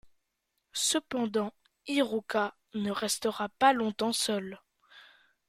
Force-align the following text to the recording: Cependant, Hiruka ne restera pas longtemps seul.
Cependant, 0.73 1.53
Hiruka 1.85 2.57
ne 2.73 2.89
restera 2.89 3.49
pas 3.59 3.71
longtemps 3.71 4.13
seul. 4.13 4.59